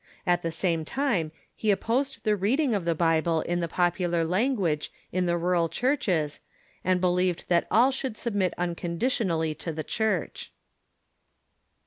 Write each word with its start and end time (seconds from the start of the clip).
At. 0.25 0.41
the 0.41 0.49
same 0.49 0.83
time 0.83 1.31
he 1.55 1.69
opposed 1.69 2.23
the 2.23 2.35
reading 2.35 2.73
of 2.73 2.85
the 2.85 2.95
Bible 2.95 3.41
in 3.41 3.59
the 3.59 3.67
popular 3.67 4.25
language 4.25 4.91
in 5.11 5.27
the 5.27 5.37
rural 5.37 5.69
churches, 5.69 6.39
and 6.83 6.99
believed 6.99 7.47
that 7.49 7.67
all 7.69 7.91
should 7.91 8.17
submit 8.17 8.55
un 8.57 8.73
conditionally 8.73 9.53
to 9.59 9.71
the 9.71 9.83
Church. 9.83 10.51